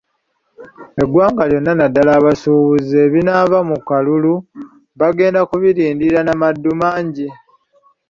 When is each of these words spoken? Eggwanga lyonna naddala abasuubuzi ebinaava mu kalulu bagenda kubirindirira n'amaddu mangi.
Eggwanga 1.01 1.43
lyonna 1.49 1.71
naddala 1.79 2.11
abasuubuzi 2.19 2.95
ebinaava 3.05 3.57
mu 3.69 3.77
kalulu 3.87 4.33
bagenda 4.99 5.41
kubirindirira 5.49 6.19
n'amaddu 6.23 6.69
mangi. 6.81 7.27